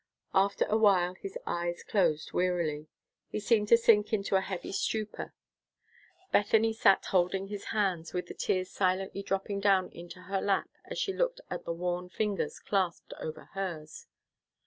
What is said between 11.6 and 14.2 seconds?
the worn fingers clasped over hers.